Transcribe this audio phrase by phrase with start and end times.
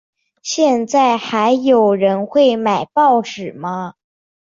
[0.41, 3.93] 现在还有人会买报纸吗？